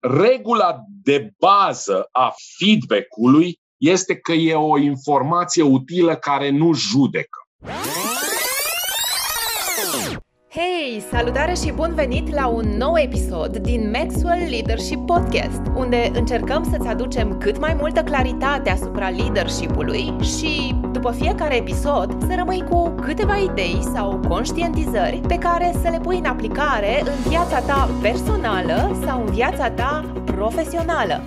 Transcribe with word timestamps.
regula 0.00 0.84
de 1.02 1.32
bază 1.38 2.08
a 2.12 2.34
feedback-ului 2.58 3.60
este 3.76 4.16
că 4.16 4.32
e 4.32 4.54
o 4.54 4.78
informație 4.78 5.62
utilă 5.62 6.16
care 6.16 6.50
nu 6.50 6.72
judecă. 6.72 7.38
Hei, 10.52 11.02
salutare 11.10 11.54
și 11.54 11.72
bun 11.72 11.94
venit 11.94 12.32
la 12.32 12.46
un 12.46 12.76
nou 12.76 12.98
episod 12.98 13.56
din 13.56 13.90
Maxwell 13.90 14.48
Leadership 14.48 15.06
Podcast, 15.06 15.60
unde 15.74 16.10
încercăm 16.14 16.64
să-ți 16.70 16.88
aducem 16.88 17.38
cât 17.38 17.58
mai 17.58 17.74
multă 17.74 18.02
claritate 18.02 18.70
asupra 18.70 19.08
leadership-ului 19.08 20.16
și, 20.20 20.74
după 20.92 21.12
fiecare 21.12 21.56
episod, 21.56 22.16
să 22.20 22.34
rămâi 22.36 22.64
cu 22.68 22.88
câteva 22.88 23.36
idei 23.36 23.82
sau 23.94 24.20
conștientizări 24.28 25.20
pe 25.28 25.34
care 25.34 25.72
să 25.82 25.88
le 25.90 26.00
pui 26.02 26.18
în 26.18 26.24
aplicare 26.24 27.00
în 27.00 27.30
viața 27.30 27.60
ta 27.60 27.90
personală 28.02 29.00
sau 29.04 29.26
în 29.26 29.32
viața 29.32 29.70
ta 29.70 30.22
profesională. 30.24 31.22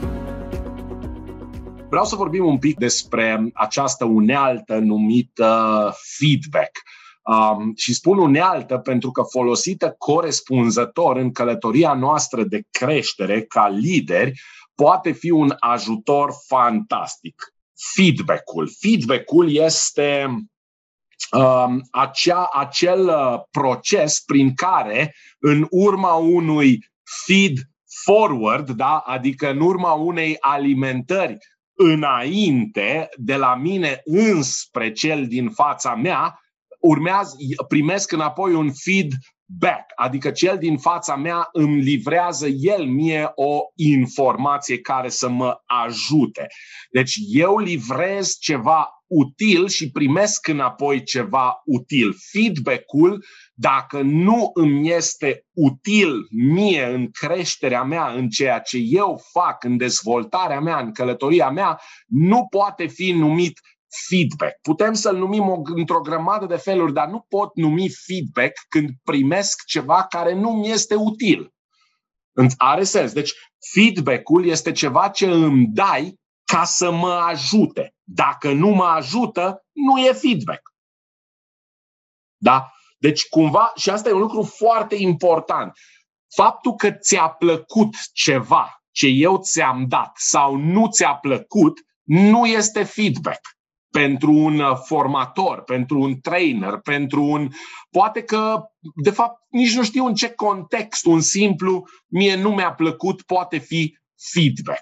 Vreau 1.90 2.06
să 2.06 2.16
vorbim 2.16 2.46
un 2.46 2.58
pic 2.58 2.78
despre 2.78 3.52
această 3.54 4.06
unealtă 4.06 4.78
numită 4.78 5.94
feedback 6.18 6.72
Um, 7.24 7.74
și 7.76 7.94
spun 7.94 8.18
unealtă 8.18 8.78
pentru 8.78 9.12
că 9.12 9.22
folosită 9.22 9.96
corespunzător 9.98 11.18
în 11.18 11.32
călătoria 11.32 11.94
noastră 11.94 12.44
de 12.44 12.64
creștere 12.72 13.42
ca 13.42 13.68
lideri 13.68 14.42
poate 14.76 15.12
fi 15.12 15.30
un 15.30 15.56
ajutor 15.60 16.32
fantastic. 16.48 17.54
Feedback-ul. 17.96 18.70
Feedback-ul 18.80 19.56
este 19.56 20.26
um, 21.32 21.82
acea, 21.92 22.50
acel 22.54 23.08
uh, 23.08 23.42
proces 23.52 24.20
prin 24.20 24.54
care, 24.54 25.16
în 25.40 25.68
urma 25.70 26.14
unui 26.14 26.92
feed 27.26 27.58
forward, 28.04 28.70
da? 28.70 28.98
adică 28.98 29.50
în 29.50 29.60
urma 29.60 29.92
unei 29.92 30.38
alimentări 30.40 31.38
înainte 31.74 33.10
de 33.16 33.36
la 33.36 33.56
mine 33.56 34.02
înspre 34.04 34.92
cel 34.92 35.28
din 35.28 35.50
fața 35.50 35.96
mea, 35.96 36.43
urmează, 36.84 37.36
primesc 37.68 38.12
înapoi 38.12 38.54
un 38.54 38.72
feedback, 38.74 39.92
adică 39.96 40.32
cel 40.32 40.58
din 40.58 40.78
fața 40.78 41.16
mea 41.16 41.50
îmi 41.52 41.82
livrează 41.82 42.48
el 42.48 42.86
mie 42.86 43.32
o 43.36 43.60
informație 43.76 44.80
care 44.80 45.10
să 45.10 45.30
mă 45.30 45.62
ajute. 45.66 46.48
Deci 46.92 47.18
eu 47.28 47.58
livrez 47.58 48.38
ceva 48.40 49.04
util 49.08 49.68
și 49.68 49.92
primesc 49.92 50.48
înapoi 50.48 51.04
ceva 51.04 51.62
util. 51.66 52.16
Feedback-ul, 52.32 53.26
dacă 53.54 54.02
nu 54.02 54.52
îmi 54.54 54.92
este 54.92 55.46
util 55.52 56.28
mie 56.32 56.86
în 56.86 57.12
creșterea 57.12 57.84
mea, 57.84 58.08
în 58.08 58.30
ceea 58.30 58.60
ce 58.60 58.78
eu 58.78 59.22
fac, 59.32 59.64
în 59.64 59.78
dezvoltarea 59.78 60.60
mea, 60.60 60.80
în 60.80 60.92
călătoria 60.92 61.50
mea, 61.50 61.80
nu 62.08 62.48
poate 62.50 62.88
fi 62.88 63.12
numit 63.12 63.60
feedback. 64.08 64.62
Putem 64.62 64.94
să-l 64.94 65.18
numim 65.18 65.50
o, 65.50 65.62
într-o 65.64 66.02
grămadă 66.02 66.46
de 66.46 66.56
feluri, 66.56 66.94
dar 66.94 67.08
nu 67.08 67.26
pot 67.30 67.56
numi 67.56 67.90
feedback 67.90 68.54
când 68.70 68.90
primesc 69.04 69.66
ceva 69.66 70.04
care 70.04 70.34
nu 70.34 70.52
mi 70.52 70.70
este 70.70 70.96
util. 70.96 71.54
Are 72.58 72.84
sens. 72.84 73.14
Deci, 73.14 73.34
feedback-ul 73.74 74.46
este 74.46 74.72
ceva 74.72 75.10
ce 75.10 75.26
îmi 75.26 75.68
dai 75.68 76.20
ca 76.44 76.64
să 76.64 76.92
mă 76.92 77.12
ajute. 77.12 77.96
Dacă 78.04 78.52
nu 78.52 78.70
mă 78.70 78.86
ajută, 78.86 79.66
nu 79.72 79.98
e 79.98 80.14
feedback. 80.14 80.62
Da? 82.38 82.72
Deci, 82.98 83.28
cumva, 83.28 83.72
și 83.76 83.90
asta 83.90 84.10
e 84.10 84.14
un 84.14 84.20
lucru 84.20 84.44
foarte 84.44 84.96
important. 84.96 85.72
Faptul 86.36 86.76
că 86.76 86.92
ți-a 86.92 87.28
plăcut 87.28 87.96
ceva 88.14 88.84
ce 88.92 89.08
eu 89.08 89.38
ți-am 89.38 89.86
dat 89.88 90.12
sau 90.16 90.56
nu 90.56 90.88
ți-a 90.88 91.16
plăcut, 91.16 91.80
nu 92.04 92.46
este 92.46 92.84
feedback 92.84 93.40
pentru 94.00 94.32
un 94.32 94.60
uh, 94.60 94.78
formator, 94.86 95.64
pentru 95.64 96.00
un 96.00 96.20
trainer, 96.20 96.78
pentru 96.78 97.24
un. 97.24 97.50
Poate 97.90 98.24
că, 98.24 98.62
de 99.04 99.10
fapt, 99.10 99.42
nici 99.50 99.76
nu 99.76 99.84
știu 99.84 100.06
în 100.06 100.14
ce 100.14 100.30
context 100.30 101.06
un 101.06 101.22
simplu 101.22 101.86
mie 102.08 102.36
nu 102.36 102.50
mi-a 102.50 102.74
plăcut 102.74 103.22
poate 103.22 103.58
fi 103.58 103.98
feedback. 104.34 104.82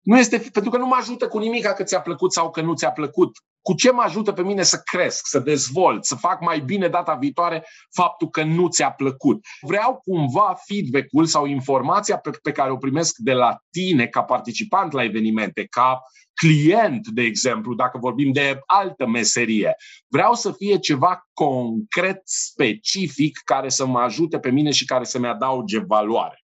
Nu 0.00 0.18
este, 0.18 0.38
pentru 0.38 0.70
că 0.70 0.78
nu 0.78 0.86
mă 0.86 0.96
ajută 0.98 1.28
cu 1.28 1.38
nimic 1.38 1.66
că 1.66 1.82
ți-a 1.82 2.00
plăcut 2.00 2.32
sau 2.32 2.50
că 2.50 2.60
nu 2.60 2.74
ți-a 2.74 2.90
plăcut. 2.90 3.30
Cu 3.62 3.74
ce 3.74 3.90
mă 3.90 4.02
ajută 4.02 4.32
pe 4.32 4.42
mine 4.42 4.62
să 4.62 4.80
cresc, 4.84 5.26
să 5.26 5.38
dezvolt, 5.38 6.04
să 6.04 6.14
fac 6.14 6.40
mai 6.40 6.60
bine 6.60 6.88
data 6.88 7.14
viitoare 7.14 7.66
faptul 7.94 8.28
că 8.28 8.42
nu 8.42 8.68
ți-a 8.68 8.90
plăcut. 8.90 9.44
Vreau 9.60 10.00
cumva 10.04 10.54
feedback-ul 10.66 11.26
sau 11.26 11.46
informația 11.46 12.18
pe, 12.18 12.30
pe 12.42 12.52
care 12.52 12.70
o 12.70 12.76
primesc 12.76 13.16
de 13.16 13.32
la 13.32 13.56
tine 13.70 14.06
ca 14.06 14.22
participant 14.22 14.92
la 14.92 15.04
evenimente, 15.04 15.66
ca 15.66 16.00
client, 16.34 17.08
de 17.08 17.22
exemplu, 17.22 17.74
dacă 17.74 17.98
vorbim 17.98 18.32
de 18.32 18.60
altă 18.66 19.06
meserie. 19.06 19.76
Vreau 20.06 20.34
să 20.34 20.52
fie 20.52 20.78
ceva 20.78 21.28
concret, 21.32 22.20
specific, 22.24 23.40
care 23.44 23.68
să 23.68 23.86
mă 23.86 24.00
ajute 24.00 24.38
pe 24.38 24.50
mine 24.50 24.70
și 24.70 24.84
care 24.84 25.04
să-mi 25.04 25.26
adauge 25.26 25.78
valoare. 25.78 26.44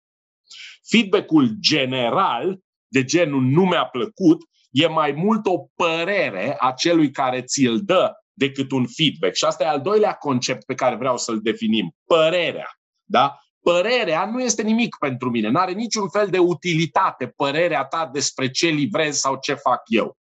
Feedback-ul 0.89 1.55
general, 1.59 2.59
de 2.87 3.03
genul 3.03 3.41
nu 3.41 3.65
mi-a 3.65 3.85
plăcut, 3.85 4.43
e 4.73 4.87
mai 4.87 5.11
mult 5.11 5.45
o 5.45 5.65
părere 5.75 6.55
a 6.59 6.71
celui 6.71 7.11
care 7.11 7.41
ți-l 7.41 7.79
dă 7.83 8.11
decât 8.33 8.71
un 8.71 8.85
feedback. 8.87 9.35
Și 9.35 9.45
asta 9.45 9.63
e 9.63 9.67
al 9.67 9.81
doilea 9.81 10.13
concept 10.13 10.65
pe 10.65 10.73
care 10.73 10.95
vreau 10.95 11.17
să-l 11.17 11.39
definim. 11.41 11.95
Părerea. 12.05 12.79
Da? 13.03 13.37
Părerea 13.61 14.25
nu 14.25 14.41
este 14.41 14.61
nimic 14.61 14.95
pentru 14.99 15.29
mine, 15.29 15.49
nu 15.49 15.59
are 15.59 15.71
niciun 15.71 16.09
fel 16.09 16.27
de 16.27 16.37
utilitate 16.37 17.27
părerea 17.27 17.83
ta 17.83 18.09
despre 18.13 18.49
ce 18.49 18.67
livrez 18.67 19.17
sau 19.17 19.37
ce 19.41 19.53
fac 19.53 19.81
eu 19.85 20.17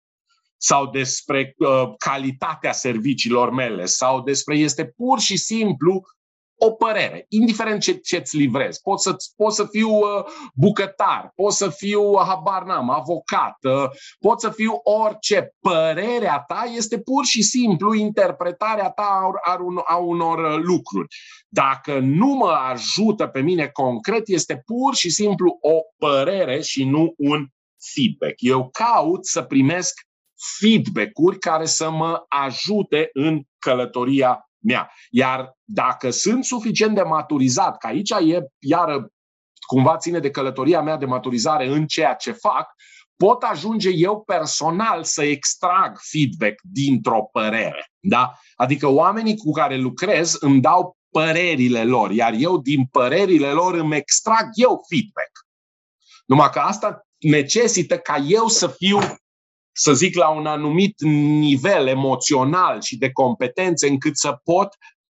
sau 0.58 0.90
despre 0.90 1.56
uh, 1.58 1.94
calitatea 1.98 2.72
serviciilor 2.72 3.52
mele 3.52 3.86
sau 3.86 4.22
despre 4.22 4.58
este 4.58 4.86
pur 4.86 5.20
și 5.20 5.38
simplu 5.38 6.02
o 6.64 6.72
părere, 6.72 7.26
indiferent 7.30 7.82
ce, 7.82 7.94
ce-ți 7.94 8.38
livrezi. 8.38 8.82
Pot 8.82 9.02
să, 9.02 9.16
pot 9.36 9.54
să 9.54 9.66
fiu 9.66 9.90
uh, 9.90 10.24
bucătar, 10.56 11.32
pot 11.36 11.54
să 11.54 11.70
fiu, 11.70 12.02
uh, 12.02 12.22
habar 12.26 12.64
n-am, 12.64 12.90
avocat, 12.90 13.58
uh, 13.62 13.90
pot 14.20 14.40
să 14.40 14.50
fiu 14.50 14.74
orice. 14.84 15.56
Părerea 15.60 16.44
ta 16.48 16.64
este 16.76 17.00
pur 17.00 17.26
și 17.26 17.42
simplu 17.42 17.94
interpretarea 17.94 18.90
ta 18.90 19.04
a, 19.44 19.52
a, 19.52 19.58
a 19.88 19.96
unor 19.98 20.38
uh, 20.38 20.60
lucruri. 20.64 21.08
Dacă 21.48 22.00
nu 22.00 22.28
mă 22.28 22.58
ajută 22.72 23.28
pe 23.28 23.42
mine 23.42 23.68
concret, 23.68 24.28
este 24.28 24.62
pur 24.66 24.96
și 24.96 25.10
simplu 25.10 25.58
o 25.62 25.80
părere 25.98 26.62
și 26.62 26.84
nu 26.84 27.14
un 27.18 27.48
feedback. 27.94 28.36
Eu 28.38 28.70
caut 28.70 29.26
să 29.26 29.42
primesc 29.42 29.94
feedback-uri 30.60 31.40
care 31.40 31.66
să 31.66 31.90
mă 31.90 32.26
ajute 32.28 33.10
în 33.14 33.42
călătoria 33.60 34.51
mea. 34.64 34.92
Iar 35.10 35.58
dacă 35.64 36.10
sunt 36.10 36.46
suficient 36.46 36.96
de 36.96 37.02
maturizat, 37.02 37.78
că 37.78 37.88
aici 37.88 38.10
e 38.10 38.46
iară 38.60 39.12
cumva 39.68 39.98
ține 39.98 40.20
de 40.20 40.32
călătoria 40.32 40.82
mea 40.82 40.98
de 40.98 41.06
maturizare 41.06 41.68
în 41.68 41.88
ceea 41.88 42.14
ce 42.14 42.32
fac, 42.32 42.76
pot 43.16 43.44
ajunge 43.44 43.90
eu 43.90 44.24
personal 44.24 45.04
să 45.04 45.24
extrag 45.24 45.98
feedback 46.00 46.60
dintr-o 46.62 47.24
părere. 47.32 47.92
Da? 48.00 48.40
Adică 48.56 48.88
oamenii 48.88 49.38
cu 49.38 49.52
care 49.52 49.76
lucrez 49.78 50.34
îmi 50.40 50.62
dau 50.62 50.98
părerile 51.10 51.84
lor, 51.84 52.12
iar 52.12 52.34
eu 52.38 52.58
din 52.58 52.86
părerile 52.86 53.52
lor 53.52 53.74
îmi 53.74 53.96
extrag 53.96 54.48
eu 54.54 54.86
feedback. 54.90 55.32
Numai 56.26 56.50
că 56.50 56.60
asta 56.60 57.08
necesită 57.20 57.98
ca 57.98 58.18
eu 58.18 58.48
să 58.48 58.68
fiu 58.68 59.00
să 59.72 59.94
zic, 59.94 60.16
la 60.16 60.30
un 60.30 60.46
anumit 60.46 61.02
nivel 61.40 61.88
emoțional 61.88 62.82
și 62.82 62.98
de 62.98 63.12
competențe 63.12 63.88
încât 63.88 64.18
să 64.18 64.40
pot 64.44 64.68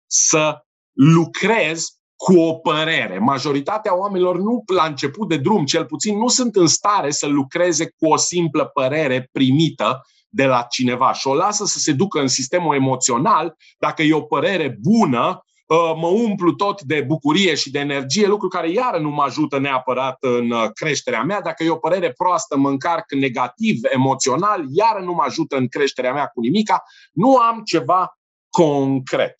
să 0.07 0.65
lucrez 0.93 1.89
cu 2.17 2.41
o 2.41 2.55
părere. 2.55 3.19
Majoritatea 3.19 3.99
oamenilor 3.99 4.39
nu 4.39 4.63
la 4.75 4.85
început 4.85 5.29
de 5.29 5.37
drum, 5.37 5.65
cel 5.65 5.85
puțin, 5.85 6.19
nu 6.19 6.29
sunt 6.29 6.57
în 6.57 6.67
stare 6.67 7.11
să 7.11 7.27
lucreze 7.27 7.95
cu 7.99 8.07
o 8.07 8.17
simplă 8.17 8.65
părere 8.65 9.29
primită 9.33 10.01
de 10.29 10.47
la 10.47 10.63
cineva 10.63 11.13
și 11.13 11.27
o 11.27 11.35
lasă 11.35 11.65
să 11.65 11.79
se 11.79 11.93
ducă 11.93 12.21
în 12.21 12.29
sistemul 12.29 12.75
emoțional, 12.75 13.57
dacă 13.79 14.03
e 14.03 14.15
o 14.15 14.21
părere 14.21 14.79
bună, 14.81 15.29
Uh, 15.29 15.50
mă 15.77 16.07
umplu 16.07 16.53
tot 16.53 16.83
de 16.83 17.01
bucurie 17.01 17.55
și 17.55 17.71
de 17.71 17.79
energie, 17.79 18.27
lucru 18.27 18.49
care 18.49 18.71
iară 18.71 18.99
nu 18.99 19.11
mă 19.11 19.23
ajută 19.23 19.59
neapărat 19.59 20.17
în 20.21 20.51
uh, 20.51 20.69
creșterea 20.75 21.23
mea. 21.23 21.41
Dacă 21.41 21.65
e 21.65 21.71
o 21.71 21.77
părere 21.77 22.13
proastă, 22.13 22.57
mă 22.57 22.69
încarc 22.69 23.13
negativ, 23.13 23.81
emoțional, 23.83 24.65
iară 24.69 25.05
nu 25.05 25.13
mă 25.13 25.23
ajută 25.23 25.57
în 25.57 25.69
creșterea 25.69 26.13
mea 26.13 26.27
cu 26.27 26.41
nimica. 26.41 26.83
Nu 27.13 27.37
am 27.37 27.63
ceva 27.63 28.19
concret. 28.49 29.37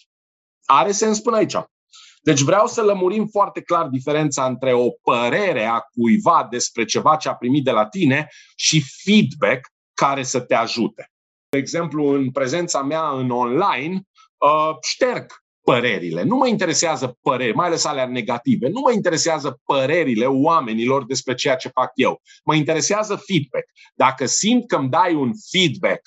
Are 0.65 0.93
sens 0.93 1.21
până 1.21 1.37
aici. 1.37 1.57
Deci 2.23 2.41
vreau 2.41 2.67
să 2.67 2.83
lămurim 2.83 3.27
foarte 3.27 3.63
clar 3.63 3.87
diferența 3.87 4.47
între 4.47 4.73
o 4.73 4.91
părere 5.03 5.65
a 5.65 5.81
cuiva 5.81 6.47
despre 6.51 6.85
ceva 6.85 7.17
ce 7.17 7.29
a 7.29 7.35
primit 7.35 7.65
de 7.65 7.71
la 7.71 7.87
tine 7.87 8.29
și 8.57 8.85
feedback 9.03 9.61
care 9.95 10.23
să 10.23 10.41
te 10.41 10.55
ajute. 10.55 11.11
De 11.49 11.59
exemplu, 11.59 12.07
în 12.07 12.31
prezența 12.31 12.83
mea 12.83 13.09
în 13.09 13.31
online, 13.31 14.03
uh, 14.37 14.77
șterg 14.81 15.27
părerile. 15.71 16.23
Nu 16.23 16.37
mă 16.37 16.47
interesează 16.47 17.19
păreri, 17.23 17.55
mai 17.55 17.67
ales 17.67 17.85
alea 17.85 18.07
negative. 18.07 18.69
Nu 18.69 18.81
mă 18.81 18.93
interesează 18.93 19.61
părerile 19.65 20.27
oamenilor 20.27 21.07
despre 21.07 21.35
ceea 21.35 21.57
ce 21.57 21.69
fac 21.69 21.91
eu. 21.95 22.21
Mă 22.45 22.55
interesează 22.55 23.23
feedback. 23.27 23.65
Dacă 23.95 24.27
simt 24.27 24.67
că 24.67 24.77
îmi 24.77 24.89
dai 24.89 25.15
un 25.15 25.33
feedback 25.51 26.01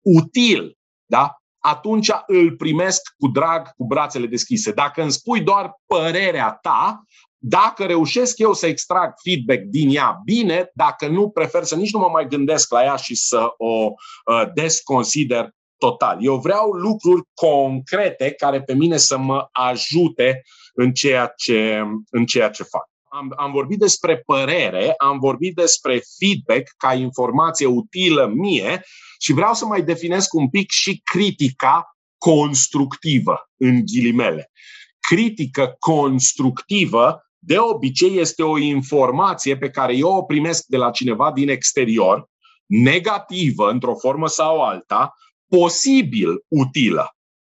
util, 0.00 0.76
da? 1.06 1.32
atunci 1.58 2.10
îl 2.26 2.56
primesc 2.56 3.00
cu 3.18 3.28
drag, 3.28 3.74
cu 3.76 3.84
brațele 3.84 4.26
deschise. 4.26 4.72
Dacă 4.72 5.02
îmi 5.02 5.12
spui 5.12 5.40
doar 5.40 5.72
părerea 5.86 6.58
ta, 6.62 7.02
dacă 7.38 7.84
reușesc 7.84 8.38
eu 8.38 8.52
să 8.52 8.66
extrag 8.66 9.12
feedback 9.22 9.60
din 9.60 9.94
ea, 9.94 10.20
bine, 10.24 10.70
dacă 10.74 11.06
nu, 11.08 11.28
prefer 11.28 11.64
să 11.64 11.76
nici 11.76 11.92
nu 11.92 11.98
mă 11.98 12.08
mai 12.12 12.28
gândesc 12.28 12.72
la 12.72 12.82
ea 12.82 12.96
și 12.96 13.14
să 13.14 13.54
o 13.56 13.92
uh, 14.24 14.52
desconsider 14.54 15.50
total. 15.78 16.18
Eu 16.20 16.36
vreau 16.36 16.70
lucruri 16.70 17.22
concrete 17.34 18.30
care 18.30 18.62
pe 18.62 18.74
mine 18.74 18.96
să 18.96 19.18
mă 19.18 19.48
ajute 19.52 20.42
în 20.74 20.92
ceea 20.92 21.32
ce, 21.36 21.82
în 22.10 22.26
ceea 22.26 22.50
ce 22.50 22.62
fac. 22.62 22.88
Am, 23.10 23.32
am 23.36 23.52
vorbit 23.52 23.78
despre 23.78 24.16
părere, 24.16 24.94
am 24.96 25.18
vorbit 25.18 25.54
despre 25.54 26.00
feedback 26.18 26.70
ca 26.76 26.94
informație 26.94 27.66
utilă 27.66 28.26
mie 28.34 28.82
și 29.18 29.32
vreau 29.32 29.54
să 29.54 29.66
mai 29.66 29.82
definesc 29.82 30.34
un 30.34 30.48
pic 30.48 30.70
și 30.70 31.00
critica 31.04 31.96
constructivă, 32.18 33.50
în 33.56 33.82
ghilimele. 33.84 34.50
Critică 35.00 35.76
constructivă 35.78 37.22
de 37.38 37.58
obicei 37.58 38.18
este 38.18 38.42
o 38.42 38.58
informație 38.58 39.56
pe 39.56 39.70
care 39.70 39.96
eu 39.96 40.08
o 40.08 40.22
primesc 40.22 40.64
de 40.66 40.76
la 40.76 40.90
cineva 40.90 41.32
din 41.32 41.48
exterior, 41.48 42.28
negativă 42.66 43.70
într-o 43.70 43.94
formă 43.94 44.28
sau 44.28 44.62
alta, 44.62 45.14
posibil 45.48 46.44
utilă. 46.48 47.16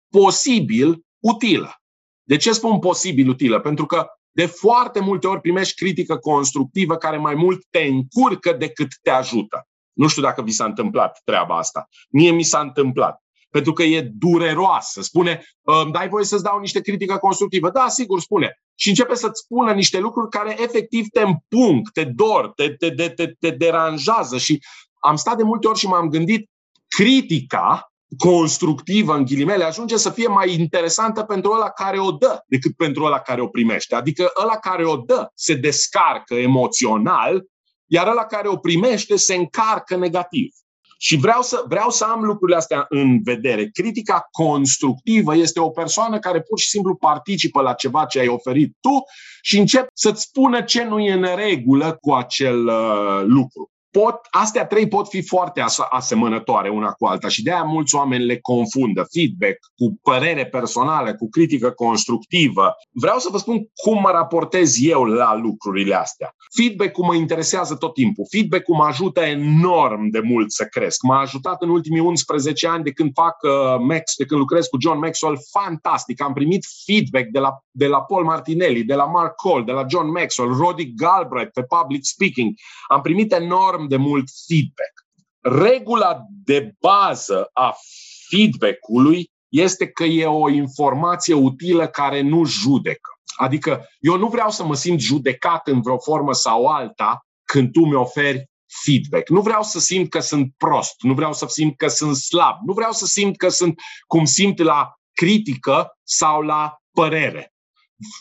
Posibil 0.09 1.05
utilă. 1.19 1.75
De 2.23 2.38
ce 2.38 2.51
spun 2.51 2.79
posibil 2.79 3.29
utilă? 3.29 3.59
Pentru 3.59 3.85
că 3.85 4.07
de 4.31 4.45
foarte 4.45 4.99
multe 4.99 5.27
ori 5.27 5.41
primești 5.41 5.75
critică 5.75 6.17
constructivă 6.17 6.95
care 6.95 7.17
mai 7.17 7.35
mult 7.35 7.65
te 7.69 7.79
încurcă 7.79 8.53
decât 8.53 8.88
te 9.01 9.09
ajută. 9.09 9.67
Nu 9.93 10.07
știu 10.07 10.21
dacă 10.21 10.41
vi 10.41 10.51
s-a 10.51 10.65
întâmplat 10.65 11.21
treaba 11.23 11.57
asta. 11.57 11.88
Mie 12.09 12.31
mi 12.31 12.43
s-a 12.43 12.59
întâmplat. 12.59 13.23
Pentru 13.49 13.73
că 13.73 13.83
e 13.83 14.11
dureroasă. 14.13 15.01
Spune, 15.01 15.44
îmi 15.61 15.91
dai 15.91 16.07
voie 16.09 16.25
să-ți 16.25 16.44
dau 16.44 16.59
niște 16.59 16.81
critică 16.81 17.17
constructivă. 17.17 17.69
Da, 17.69 17.87
sigur, 17.87 18.19
spune. 18.19 18.61
Și 18.75 18.89
începe 18.89 19.15
să-ți 19.15 19.41
spună 19.41 19.71
niște 19.71 19.99
lucruri 19.99 20.29
care 20.29 20.61
efectiv 20.61 21.07
te 21.07 21.21
împung, 21.21 21.89
te 21.91 22.03
dor, 22.03 22.51
te, 22.55 22.69
te, 22.69 22.91
te, 22.91 23.09
te, 23.09 23.27
te 23.39 23.49
deranjează. 23.49 24.37
Și 24.37 24.63
am 24.99 25.15
stat 25.15 25.37
de 25.37 25.44
multe 25.44 25.67
ori 25.67 25.79
și 25.79 25.87
m-am 25.87 26.09
gândit, 26.09 26.49
critica 26.95 27.91
constructivă, 28.17 29.15
în 29.15 29.25
ghilimele, 29.25 29.63
ajunge 29.63 29.97
să 29.97 30.09
fie 30.09 30.27
mai 30.27 30.53
interesantă 30.59 31.23
pentru 31.23 31.51
ăla 31.51 31.69
care 31.69 31.99
o 31.99 32.11
dă 32.11 32.43
decât 32.47 32.75
pentru 32.75 33.03
ăla 33.03 33.19
care 33.19 33.41
o 33.41 33.47
primește. 33.47 33.95
Adică 33.95 34.31
ăla 34.41 34.57
care 34.57 34.85
o 34.85 34.95
dă 34.95 35.31
se 35.33 35.53
descarcă 35.53 36.35
emoțional, 36.35 37.43
iar 37.85 38.07
ăla 38.07 38.25
care 38.25 38.47
o 38.47 38.57
primește 38.57 39.15
se 39.15 39.35
încarcă 39.35 39.95
negativ. 39.95 40.53
Și 40.97 41.17
vreau 41.17 41.41
să, 41.41 41.63
vreau 41.67 41.89
să 41.89 42.03
am 42.03 42.23
lucrurile 42.23 42.57
astea 42.57 42.85
în 42.89 43.23
vedere. 43.23 43.69
Critica 43.73 44.27
constructivă 44.31 45.35
este 45.35 45.59
o 45.59 45.69
persoană 45.69 46.19
care 46.19 46.41
pur 46.41 46.59
și 46.59 46.69
simplu 46.69 46.95
participă 46.95 47.61
la 47.61 47.73
ceva 47.73 48.05
ce 48.05 48.19
ai 48.19 48.27
oferit 48.27 48.77
tu 48.79 49.03
și 49.41 49.57
încep 49.57 49.87
să-ți 49.94 50.21
spună 50.21 50.61
ce 50.61 50.83
nu 50.83 50.99
e 50.99 51.11
în 51.11 51.35
regulă 51.35 51.97
cu 52.01 52.13
acel 52.13 52.67
uh, 52.67 53.21
lucru 53.23 53.70
pot, 53.91 54.19
astea 54.29 54.65
trei 54.65 54.88
pot 54.88 55.07
fi 55.07 55.21
foarte 55.21 55.61
as- 55.61 55.88
asemănătoare 55.89 56.69
una 56.69 56.91
cu 56.91 57.05
alta 57.05 57.27
și 57.27 57.43
de 57.43 57.51
aia 57.51 57.63
mulți 57.63 57.95
oameni 57.95 58.25
le 58.25 58.39
confundă. 58.41 59.07
Feedback 59.11 59.57
cu 59.75 59.99
părere 60.01 60.45
personală, 60.45 61.15
cu 61.15 61.29
critică 61.29 61.69
constructivă. 61.69 62.75
Vreau 62.91 63.19
să 63.19 63.27
vă 63.31 63.38
spun 63.38 63.65
cum 63.83 64.01
mă 64.01 64.09
raportez 64.11 64.75
eu 64.79 65.03
la 65.03 65.35
lucrurile 65.35 65.95
astea. 65.95 66.35
Feedback-ul 66.55 67.05
mă 67.05 67.15
interesează 67.15 67.75
tot 67.75 67.93
timpul. 67.93 68.25
Feedback-ul 68.29 68.75
mă 68.75 68.83
ajută 68.83 69.19
enorm 69.19 70.09
de 70.09 70.19
mult 70.19 70.51
să 70.51 70.65
cresc. 70.65 71.03
M-a 71.03 71.19
ajutat 71.19 71.61
în 71.61 71.69
ultimii 71.69 71.99
11 71.99 72.67
ani 72.67 72.83
de 72.83 72.91
când 72.91 73.11
fac 73.13 73.37
uh, 73.41 73.51
Max, 73.79 74.15
de 74.17 74.25
când 74.25 74.39
lucrez 74.39 74.67
cu 74.67 74.77
John 74.79 74.99
Maxwell, 74.99 75.37
fantastic. 75.51 76.21
Am 76.21 76.33
primit 76.33 76.65
feedback 76.85 77.25
de 77.25 77.39
la, 77.39 77.63
de 77.71 77.87
la 77.87 78.01
Paul 78.01 78.23
Martinelli, 78.23 78.83
de 78.83 78.94
la 78.94 79.05
Mark 79.05 79.35
Cole, 79.35 79.63
de 79.63 79.71
la 79.71 79.85
John 79.89 80.11
Maxwell, 80.11 80.53
Roddy 80.53 80.94
Galbraith 80.94 81.51
pe 81.53 81.63
public 81.63 82.03
speaking. 82.03 82.53
Am 82.87 83.01
primit 83.01 83.33
enorm 83.33 83.81
enorm 83.81 83.88
de 83.88 83.95
mult 83.98 84.30
feedback. 84.48 84.94
Regula 85.69 86.25
de 86.44 86.74
bază 86.80 87.50
a 87.54 87.75
feedback-ului 88.30 89.31
este 89.50 89.88
că 89.88 90.04
e 90.04 90.25
o 90.25 90.50
informație 90.50 91.33
utilă 91.33 91.88
care 91.88 92.22
nu 92.22 92.45
judecă. 92.45 93.10
Adică 93.36 93.86
eu 94.00 94.18
nu 94.18 94.28
vreau 94.28 94.50
să 94.50 94.63
mă 94.63 94.75
simt 94.75 95.00
judecat 95.00 95.68
în 95.68 95.81
vreo 95.81 95.98
formă 96.00 96.33
sau 96.33 96.66
alta 96.66 97.25
când 97.44 97.72
tu 97.72 97.86
mi 97.86 97.94
oferi 97.94 98.50
feedback. 98.83 99.30
Nu 99.30 99.42
vreau 99.42 99.63
să 99.63 99.80
simt 99.80 100.10
că 100.10 100.19
sunt 100.19 100.54
prost, 100.57 100.95
nu 101.00 101.13
vreau 101.13 101.33
să 101.33 101.45
simt 101.50 101.78
că 101.78 101.88
sunt 101.88 102.16
slab, 102.16 102.57
nu 102.66 102.74
vreau 102.74 102.92
să 102.92 103.06
simt 103.06 103.38
că 103.38 103.50
sunt 103.50 103.80
cum 104.07 104.25
simt 104.25 104.60
la 104.60 104.94
critică 105.13 105.98
sau 106.04 106.42
la 106.42 106.75
părere. 106.92 107.54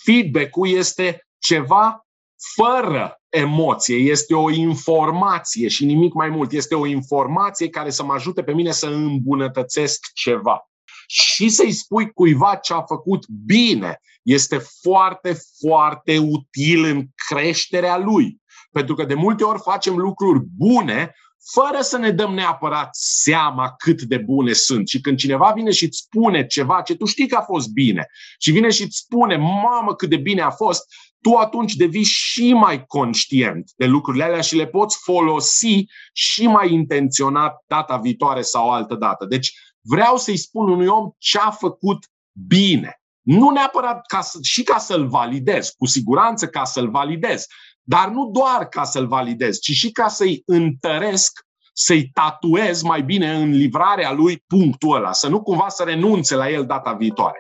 Feedback-ul 0.05 0.69
este 0.69 1.27
ceva 1.39 2.07
fără 2.55 3.21
emoție, 3.29 3.97
este 3.97 4.35
o 4.35 4.51
informație 4.51 5.69
și 5.69 5.85
nimic 5.85 6.13
mai 6.13 6.29
mult. 6.29 6.53
Este 6.53 6.75
o 6.75 6.87
informație 6.87 7.69
care 7.69 7.91
să 7.91 8.05
mă 8.05 8.13
ajute 8.13 8.43
pe 8.43 8.53
mine 8.53 8.71
să 8.71 8.87
îmbunătățesc 8.87 10.07
ceva. 10.15 10.71
Și 11.07 11.49
să-i 11.49 11.73
spui 11.73 12.11
cuiva 12.13 12.55
ce 12.55 12.73
a 12.73 12.83
făcut 12.83 13.27
bine 13.29 14.01
este 14.23 14.59
foarte, 14.83 15.41
foarte 15.59 16.19
util 16.19 16.85
în 16.85 17.07
creșterea 17.29 17.99
lui. 17.99 18.41
Pentru 18.73 18.95
că 18.95 19.05
de 19.05 19.15
multe 19.15 19.45
ori 19.45 19.61
facem 19.61 19.97
lucruri 19.97 20.41
bune 20.57 21.15
fără 21.53 21.81
să 21.81 21.99
ne 21.99 22.11
dăm 22.11 22.35
neapărat 22.35 22.89
seama 22.93 23.75
cât 23.79 24.03
de 24.03 24.17
bune 24.17 24.53
sunt. 24.53 24.89
Și 24.89 25.01
când 25.01 25.19
cineva 25.19 25.53
vine 25.55 25.71
și 25.71 25.85
îți 25.85 25.99
spune 25.99 26.47
ceva 26.47 26.83
ce 26.83 26.95
tu 26.95 27.05
știi 27.05 27.29
că 27.29 27.37
a 27.37 27.43
fost 27.43 27.69
bine 27.69 28.07
și 28.39 28.51
vine 28.51 28.71
și 28.71 28.83
îți 28.83 28.97
spune, 28.97 29.37
mamă, 29.37 29.95
cât 29.95 30.09
de 30.09 30.17
bine 30.17 30.41
a 30.41 30.51
fost, 30.51 30.85
tu 31.21 31.35
atunci 31.35 31.75
devii 31.75 32.03
și 32.03 32.53
mai 32.53 32.85
conștient 32.87 33.71
de 33.77 33.87
lucrurile 33.87 34.25
alea 34.25 34.41
și 34.41 34.57
le 34.57 34.67
poți 34.67 34.99
folosi 35.03 35.85
și 36.13 36.47
mai 36.47 36.73
intenționat 36.73 37.65
data 37.67 37.97
viitoare 37.97 38.43
sau 38.43 38.71
altă 38.71 38.95
dată. 38.95 39.25
Deci 39.25 39.53
vreau 39.81 40.17
să-i 40.17 40.37
spun 40.37 40.71
unui 40.71 40.87
om 40.87 41.11
ce 41.19 41.39
a 41.39 41.51
făcut 41.51 42.07
bine. 42.33 43.00
Nu 43.23 43.51
neapărat 43.51 44.07
ca 44.07 44.21
să, 44.21 44.39
și 44.43 44.63
ca 44.63 44.79
să-l 44.79 45.09
validez, 45.09 45.69
cu 45.79 45.87
siguranță 45.87 46.47
ca 46.47 46.65
să-l 46.65 46.91
validez, 46.91 47.47
dar 47.83 48.09
nu 48.09 48.31
doar 48.31 48.69
ca 48.69 48.85
să-l 48.85 49.07
validez, 49.07 49.59
ci 49.59 49.71
și 49.71 49.93
ca 49.93 50.09
să-i 50.09 50.43
întăresc, 50.47 51.41
să-i 51.73 52.11
tatuez 52.13 52.83
mai 52.83 53.03
bine 53.03 53.35
în 53.35 53.51
livrarea 53.51 54.13
lui 54.13 54.45
punctul 54.47 54.97
ăla, 54.97 55.13
să 55.13 55.29
nu 55.29 55.43
cumva 55.43 55.69
să 55.69 55.83
renunțe 55.83 56.35
la 56.35 56.51
el 56.51 56.67
data 56.67 56.93
viitoare. 56.93 57.39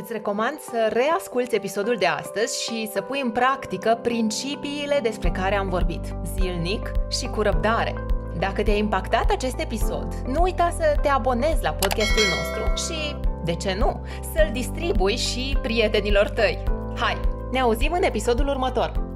Îți 0.00 0.12
recomand 0.12 0.58
să 0.60 0.90
reasculți 0.92 1.54
episodul 1.54 1.96
de 1.98 2.06
astăzi 2.06 2.62
și 2.62 2.88
să 2.92 3.00
pui 3.00 3.20
în 3.20 3.30
practică 3.30 3.98
principiile 4.02 4.98
despre 5.02 5.30
care 5.30 5.56
am 5.56 5.68
vorbit, 5.68 6.14
zilnic 6.34 6.90
și 7.10 7.26
cu 7.26 7.42
răbdare. 7.42 7.94
Dacă 8.38 8.62
te-a 8.62 8.76
impactat 8.76 9.30
acest 9.30 9.60
episod, 9.60 10.14
nu 10.26 10.42
uita 10.42 10.70
să 10.70 10.98
te 11.02 11.08
abonezi 11.08 11.62
la 11.62 11.70
podcastul 11.70 12.24
nostru 12.36 12.86
și, 12.86 13.27
de 13.48 13.54
ce 13.54 13.76
nu, 13.78 14.00
să-l 14.34 14.50
distribui 14.52 15.16
și 15.16 15.56
prietenilor 15.62 16.28
tăi. 16.28 16.62
Hai, 16.96 17.20
ne 17.50 17.60
auzim 17.60 17.92
în 17.92 18.02
episodul 18.02 18.48
următor! 18.48 19.07